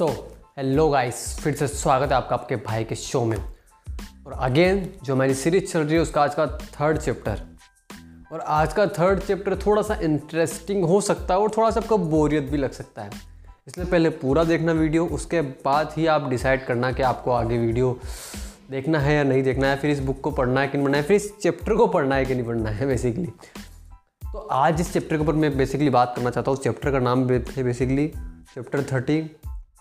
[0.00, 0.06] So
[0.58, 5.14] hello guys फिर से स्वागत है आपका आपके भाई के शो में। और अगेन जो
[5.14, 7.40] हमारी सीरीज़ चल रही है, उसका आज का थर्ड चैप्टर
[8.32, 11.98] और आज का थर्ड चैप्टर थोड़ा सा इंटरेस्टिंग हो सकता है और थोड़ा सा आपको
[11.98, 13.10] बोरियत भी लग सकता है।
[13.68, 17.98] इसलिए पहले पूरा देखना वीडियो उसके बाद ही आप डिसाइड करना कि आपको आगे वीडियो
[18.70, 20.98] देखना है या नहीं देखना है, फिर इस बुक को पढ़ना है कि नहीं पढ़ना
[20.98, 23.26] है, फिर इस चैप्टर को पढ़ना है कि नहीं पढ़ना है बेसिकली
[24.22, 26.98] तो आज इस चैप्टर के ऊपर मैं बेसिकली बात करना चाहता हूँ। उस चैप्टर का
[27.00, 28.08] नाम है basically
[28.54, 29.20] chapter thirty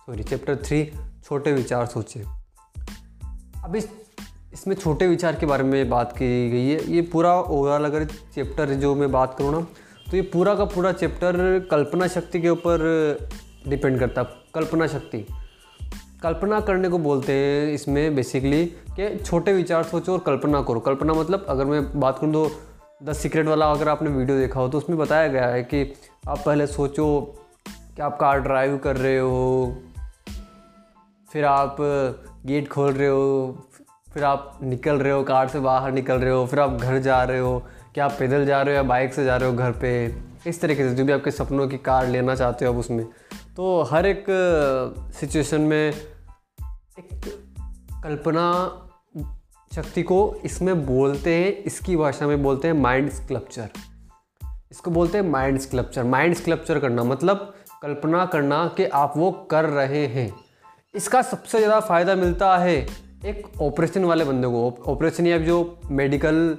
[0.09, 0.83] sorry chapter three
[1.23, 2.19] छोटे विचार सोचे।
[3.63, 3.87] अब इस,
[4.53, 8.69] इसमें छोटे विचार के बारे में बात की गई है। ये पूरा ओवरऑल अगर चैप्टर
[8.73, 9.59] जो मैं बात करूँ ना
[10.11, 12.85] तो ये पूरा का पूरा चैप्टर कल्पना शक्ति के ऊपर
[13.67, 15.25] डिपेंड करता। है कल्पना शक्ति।
[16.23, 21.13] कल्पना करने को बोलते हैं इसमें बेसिकली कि छोटे विचार सोचो और कल्पना करो। कल्पना
[21.13, 22.49] मतलब अगर मैं बात करूँ तो
[23.03, 25.93] द सीक्रेट वाला अगर आपने वीडियो देखा हो तो उसमें बताया गया है कि
[26.27, 27.09] आप पहले सोचो
[27.67, 29.77] कि आप कार ड्राइव कर रहे हो
[31.33, 31.77] फिर आप
[32.45, 33.57] गेट खोल रहे हो,
[34.13, 37.23] फिर आप निकल रहे हो, कार से बाहर निकल रहे हो, फिर आप घर जा
[37.23, 37.59] रहे हो,
[37.93, 39.91] क्या आप पैदल जा रहे हो या बाइक से जा रहे हो घर पे?
[40.47, 43.05] इस तरीके से, जो भी आपके सपनों की कार लेना चाहते हो आप उसमें।
[43.55, 44.25] तो हर एक
[45.19, 47.21] सिचुएशन में एक
[48.03, 48.45] कल्पना
[49.71, 53.69] शक्ति को इसमें बोलते हैं, इसकी भाषा में बोलते हैं माइंड स्कल्पचर
[54.71, 59.65] इसको बोलते हैं माइंड स्कल्पचर माइंड स्कल्पचर करना मतलब कल्पना करना कि आप वो कर
[59.65, 60.31] रहे हैं।
[60.93, 62.75] इसका सबसे ज़्यादा फ़ायदा मिलता है
[63.25, 65.57] एक ऑपरेशन वाले बंदे को। ऑपरेशन या जो
[65.91, 66.57] मेडिकल,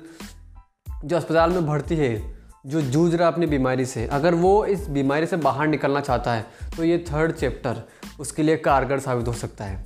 [1.04, 2.10] जो अस्पताल में भर्ती है,
[2.66, 6.46] जो जूझ रहा अपनी बीमारी से, अगर वो इस बीमारी से बाहर निकलना चाहता है
[6.76, 7.82] तो ये थर्ड चैप्टर
[8.20, 9.84] उसके लिए कारगर साबित हो सकता है।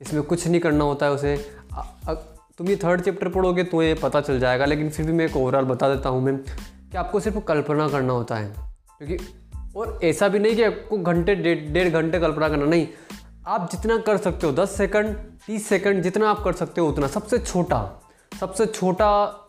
[0.00, 1.36] इसमें कुछ नहीं करना होता है उसे।
[2.58, 5.36] तुम ये थर्ड चैप्टर पढ़ोगे तो ये पता चल जाएगा, लेकिन फिर भी मैं एक
[5.36, 8.52] ओवरऑल बता देता हूँ मैं कि आपको सिर्फ़ कल्पना करना होता है।
[8.98, 9.18] क्योंकि
[9.76, 12.86] और ऐसा भी नहीं कि आपको घंटे डेढ़ घंटे कल्पना करना, नहीं।
[13.42, 15.14] आप जितना कर सकते हो, दस सेकंड
[15.46, 17.98] तीस सेकंड जितना आप कर सकते हो, उतना। सबसे छोटा
[18.32, 19.08] सबसे छोटा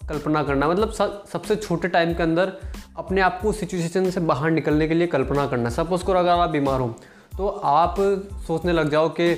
[0.09, 0.91] कल्पना करना मतलब
[1.31, 2.51] सबसे छोटे टाइम के अंदर
[2.97, 6.49] अपने आप को सिचुएशन से बाहर निकलने के लिए कल्पना करना। सपोज़ करो, अगर आप
[6.49, 6.87] बीमार हो
[7.37, 7.95] तो आप
[8.47, 9.29] सोचने लग जाओ कि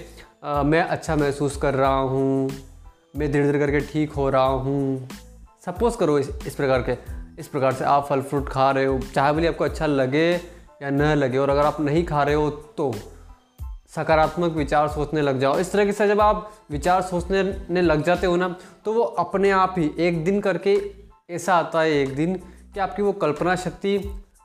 [0.66, 2.50] मैं अच्छा महसूस कर रहा हूँ,
[3.16, 5.08] मैं धीरे धीरे करके ठीक हो रहा हूँ।
[5.66, 6.98] सपोज़ करो इस इस प्रकार के,
[7.40, 10.90] इस प्रकार से आप फल फ्रूट खा रहे हो, चाहे बोलिए आपको अच्छा लगे या
[10.90, 12.94] न लगे, और अगर आप नहीं खा रहे हो तो
[13.90, 18.28] सकारात्मक विचार सोचने लग जाओ। इस तरीके से जब आप विचार सोचने ने लग जाते
[18.28, 20.78] हो ना तो वो अपने आप ही एक दिन करके
[21.30, 22.36] ऐसा आता है एक दिन
[22.74, 23.98] कि आपकी वो कल्पना शक्ति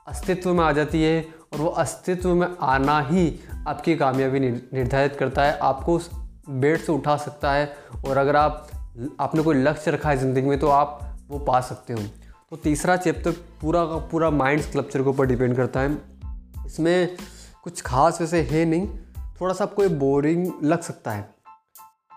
[0.07, 1.21] अस्तित्व में आ जाती है
[1.53, 3.27] और वो अस्तित्व में आना ही
[3.67, 6.09] आपकी कामयाबी निर्धारित करता है। आपको उस
[6.49, 7.73] बेड से उठा सकता है
[8.07, 8.67] और अगर आप
[9.21, 11.99] आपने कोई लक्ष्य रखा है ज़िंदगी में तो आप वो पा सकते हो।
[12.51, 13.31] तो तीसरा चैप्टर
[13.61, 15.97] पूरा का पूरा माइंड स्कल्पचर के ऊपर डिपेंड करता है।
[16.65, 17.15] इसमें
[17.63, 18.87] कुछ खास वैसे है नहीं
[19.41, 21.35] थोड़ा सा आपको ये बोरिंग लग सकता है।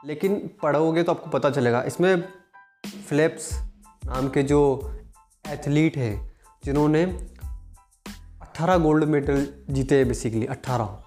[0.07, 2.29] लेकिन पढ़ोगे तो आपको पता चलेगा। इसमें
[3.09, 3.62] फ्लिप्स
[4.05, 4.93] नाम के जो
[5.49, 6.33] एथलीट हैं
[6.65, 7.05] जिन्होंने
[8.43, 11.05] 18 गोल्ड मेडल जीते हैं बेसिकली 18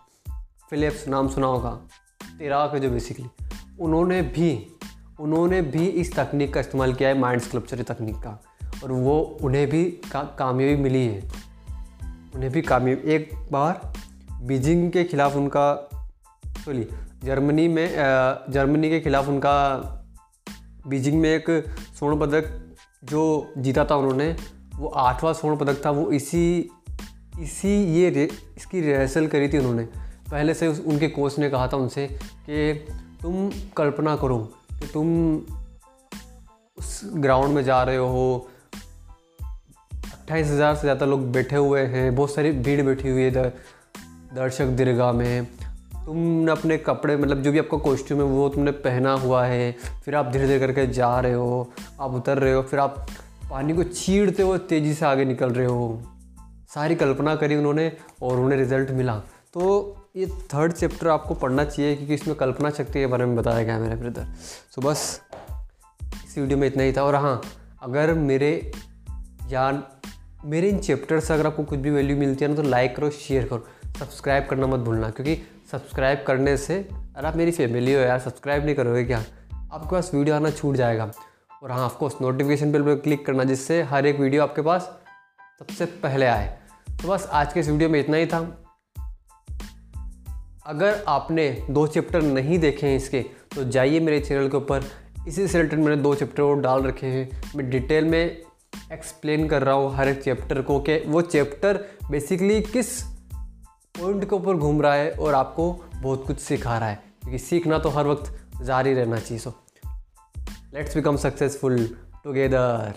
[0.70, 1.82] फिलिप्स नाम सुना होगा
[2.40, 3.30] तेराक है जो बेसिकली
[3.80, 4.80] उन्होंने भी
[5.20, 8.44] उन्होंने भी इस तकनीक का इस्तेमाल किया है माइंड स्कल्पचर तकनीक का।
[8.84, 11.32] और वो उन्हें भी का, कामयाबी मिली है।
[12.36, 13.94] उन्हें भी कामयाबी एक बार
[14.42, 15.90] बीजिंग के खिलाफ उनका
[16.68, 16.84] सॉरी
[17.24, 17.88] जर्मनी में
[18.52, 19.52] जर्मनी के खिलाफ उनका
[20.88, 21.46] बीजिंग में एक
[21.98, 22.50] स्वर्ण पदक
[23.04, 23.22] जो
[23.58, 24.26] जीता था उन्होंने
[24.76, 26.70] वो आठवां स्वर्ण पदक था वो इसी
[27.40, 29.84] इसी ये रे, इसकी रिहर्सल करी थी उन्होंने।
[30.32, 32.08] पहले से उस, उनके कोच ने कहा था उनसे
[32.46, 32.74] कि
[33.22, 34.38] तुम कल्पना करो
[34.72, 35.08] कि तुम
[36.78, 38.50] उस ग्राउंड में जा रहे हो।
[40.14, 43.32] अट्ठाईस हज़ार से ज़्यादा लोग बैठे हुए हैं बहुत सारी भीड़ बैठी हुई है
[44.34, 45.48] दर्शक दीर्घा में।
[46.08, 49.72] तुमने अपने कपड़े मतलब जो भी आपका कॉस्ट्यूम है, वो तुमने पहना हुआ है,
[50.06, 53.06] फिर आप धीरे धीरे करके जा रहे हो, आप उतर रहे हो, फिर आप
[53.50, 56.02] पानी को चीड़ते हुए तेज़ी से आगे निकल रहे हो।
[56.74, 59.16] सारी कल्पना करी उन्होंने और उन्हें रिज़ल्ट मिला।
[59.54, 63.64] तो ये थर्ड चैप्टर आपको पढ़ना चाहिए, क्योंकि इसमें कल्पना शक्ति के बारे में बताया
[63.64, 64.34] गया है मेरे ब्रदर
[64.76, 65.22] सो बस,
[66.28, 67.42] इस वीडियो में इतना ही था। और हाँ
[67.84, 68.72] अगर मेरे,
[69.52, 69.72] या
[70.46, 73.10] मेरे इन चैप्टर से अगर आपको कुछ भी वैल्यू मिलती है ना तो लाइक करो
[73.12, 73.68] शेयर करो।
[74.00, 75.36] सब्सक्राइब करना मत भूलना, क्योंकि
[75.72, 76.76] सब्सक्राइब करने से
[77.18, 79.24] अगर आप मेरी फैमिली हो यार, सब्सक्राइब नहीं करोगे क्या?
[79.72, 81.12] आपके पास वीडियो आना छूट जाएगा।
[81.64, 84.90] और हाँ ऑफकोर्स नोटिफिकेशन बिल पर क्लिक करना, जिससे हर एक वीडियो आपके पास
[85.60, 86.48] सबसे पहले आए।
[87.02, 88.40] तो बस आज के इस वीडियो में इतना ही था।
[90.66, 93.22] अगर आपने दो चैप्टर नहीं देखे हैं इसके
[93.56, 94.84] तो जाइए मेरे चैनल के ऊपर।
[95.28, 98.42] इसी से रिलेटेड मैंने दो चैप्टर और डाल रखे हैं। मैं डिटेल में
[98.94, 103.00] एक्सप्लेन कर रहा हूँ हर एक चैप्टर को कि वो चैप्टर बेसिकली किस
[104.02, 107.80] पॉइंट के ऊपर घूम रहा है और आपको बहुत कुछ सिखा रहा है। क्योंकि सीखना
[107.80, 109.54] तो हर वक्त जारी रहना चाहिए। So
[110.74, 112.94] let's become successful together